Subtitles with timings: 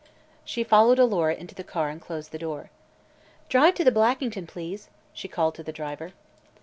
[0.43, 2.71] She followed Alora into the car and closed the door.
[3.49, 6.13] "Drive to the Blackington, please," she called to the driver.